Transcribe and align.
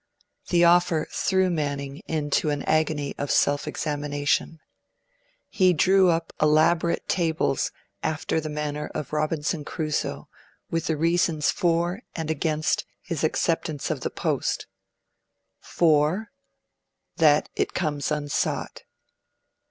The 0.49 0.63
offer 0.65 1.07
threw 1.11 1.51
Manning 1.51 2.01
into 2.07 2.49
an 2.49 2.63
agony 2.63 3.13
of 3.19 3.29
self 3.29 3.67
examination. 3.67 4.59
He 5.47 5.73
drew 5.73 6.09
up 6.09 6.33
elaborate 6.41 7.07
tables, 7.07 7.71
after 8.01 8.41
the 8.41 8.49
manner 8.49 8.89
of 8.95 9.13
Robinson 9.13 9.63
Crusoe, 9.63 10.27
with 10.71 10.87
the 10.87 10.97
reasons 10.97 11.51
for 11.51 12.01
and 12.15 12.31
against 12.31 12.83
his 13.03 13.23
acceptance 13.23 13.91
of 13.91 14.01
the 14.01 14.09
post: 14.09 14.65
FOR 15.59 16.13
AGAINST 16.15 17.21
1. 17.21 17.27
That 17.27 17.49
it 17.55 17.75
comes 17.75 18.09
unsought. 18.09 18.81